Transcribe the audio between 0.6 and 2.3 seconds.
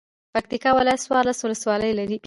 ولايت څوارلس ولسوالۍ لری.